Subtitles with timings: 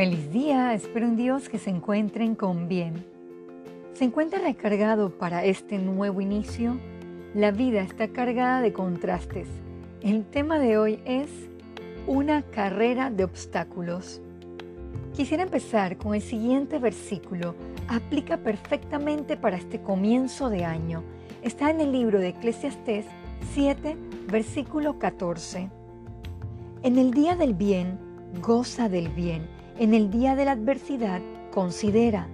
[0.00, 3.04] Feliz día, espero en Dios que se encuentren con bien.
[3.92, 6.78] ¿Se encuentra recargado para este nuevo inicio?
[7.34, 9.46] La vida está cargada de contrastes.
[10.00, 11.28] El tema de hoy es
[12.06, 14.22] una carrera de obstáculos.
[15.14, 17.54] Quisiera empezar con el siguiente versículo.
[17.86, 21.02] Aplica perfectamente para este comienzo de año.
[21.42, 23.04] Está en el libro de Eclesiastés
[23.52, 23.98] 7,
[24.30, 25.68] versículo 14.
[26.84, 27.98] En el día del bien,
[28.40, 29.59] goza del bien.
[29.80, 31.22] En el día de la adversidad,
[31.54, 32.28] considera.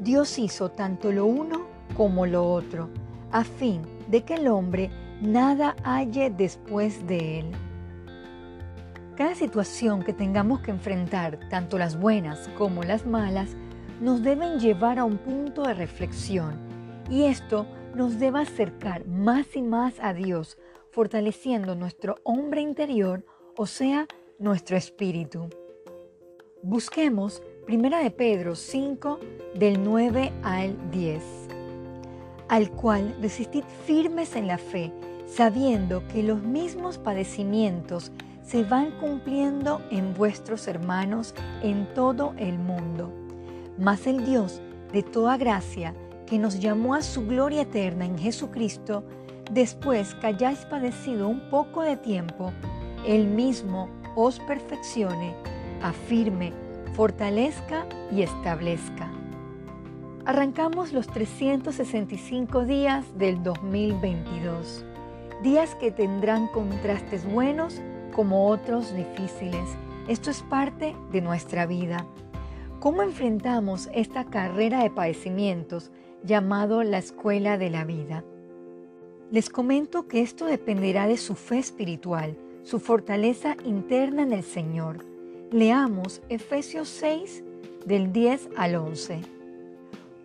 [0.00, 1.62] Dios hizo tanto lo uno
[1.96, 2.90] como lo otro,
[3.32, 4.90] a fin de que el hombre
[5.22, 7.46] nada halle después de él.
[9.16, 13.56] Cada situación que tengamos que enfrentar, tanto las buenas como las malas,
[14.02, 16.58] nos deben llevar a un punto de reflexión
[17.08, 20.58] y esto nos debe acercar más y más a Dios,
[20.90, 23.24] fortaleciendo nuestro hombre interior,
[23.56, 24.06] o sea,
[24.38, 25.48] nuestro espíritu.
[26.62, 29.18] Busquemos 1 de Pedro 5
[29.54, 31.22] del 9 al 10,
[32.48, 34.92] al cual resistid firmes en la fe,
[35.26, 43.10] sabiendo que los mismos padecimientos se van cumpliendo en vuestros hermanos en todo el mundo.
[43.78, 44.60] Mas el Dios
[44.92, 45.94] de toda gracia,
[46.26, 49.02] que nos llamó a su gloria eterna en Jesucristo,
[49.50, 52.52] después que hayáis padecido un poco de tiempo,
[53.06, 55.34] Él mismo os perfeccione,
[55.82, 56.52] afirme,
[56.94, 59.10] fortalezca y establezca.
[60.24, 64.84] Arrancamos los 365 días del 2022,
[65.42, 67.80] días que tendrán contrastes buenos
[68.14, 69.64] como otros difíciles.
[70.08, 72.06] Esto es parte de nuestra vida.
[72.80, 75.90] ¿Cómo enfrentamos esta carrera de padecimientos
[76.22, 78.24] llamado la escuela de la vida?
[79.30, 85.04] Les comento que esto dependerá de su fe espiritual, su fortaleza interna en el Señor.
[85.52, 87.42] Leamos Efesios 6
[87.84, 89.20] del 10 al 11.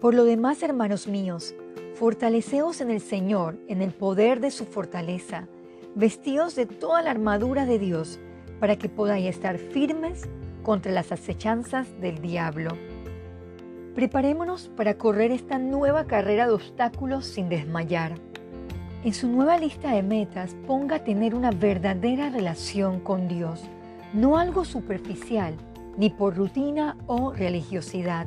[0.00, 1.54] Por lo demás, hermanos míos,
[1.94, 5.46] fortaleceos en el Señor, en el poder de su fortaleza
[5.94, 8.18] Vestíos de toda la armadura de Dios
[8.58, 10.28] para que podáis estar firmes
[10.64, 12.70] contra las acechanzas del diablo.
[13.94, 18.14] Preparémonos para correr esta nueva carrera de obstáculos sin desmayar.
[19.04, 23.62] En su nueva lista de metas ponga tener una verdadera relación con Dios,
[24.12, 25.54] no algo superficial,
[25.96, 28.26] ni por rutina o religiosidad.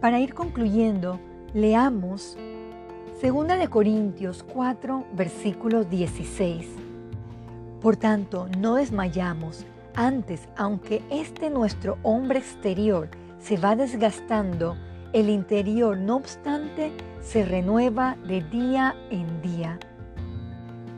[0.00, 1.18] Para ir concluyendo,
[1.54, 2.36] leamos
[3.20, 6.66] Segunda de Corintios 4, versículo 16.
[7.80, 9.64] Por tanto, no desmayamos.
[9.94, 14.76] Antes, aunque este nuestro hombre exterior se va desgastando,
[15.14, 16.92] el interior, no obstante,
[17.22, 19.78] se renueva de día en día.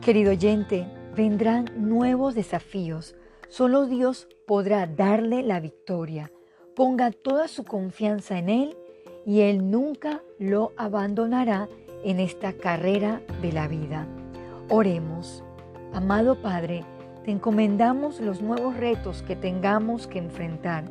[0.01, 3.15] Querido oyente, vendrán nuevos desafíos.
[3.49, 6.31] Solo Dios podrá darle la victoria.
[6.75, 8.77] Ponga toda su confianza en Él
[9.25, 11.67] y Él nunca lo abandonará
[12.03, 14.07] en esta carrera de la vida.
[14.69, 15.43] Oremos.
[15.93, 16.85] Amado Padre,
[17.25, 20.85] te encomendamos los nuevos retos que tengamos que enfrentar.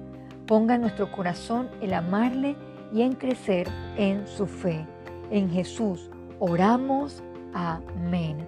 [0.47, 2.57] Ponga en nuestro corazón el amarle
[2.93, 4.85] y en crecer en su fe.
[5.31, 6.11] En Jesús
[6.41, 7.23] oramos.
[7.55, 8.47] Amén.